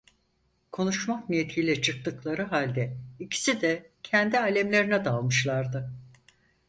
Konuşmak 0.71 1.29
niyetiyle 1.29 1.81
çıktıkları 1.81 2.43
halde 2.43 2.97
ikisi 3.19 3.61
de 3.61 3.91
kendi 4.03 4.39
âlemlerine 4.39 5.05
dalmışlardı. 5.05 5.91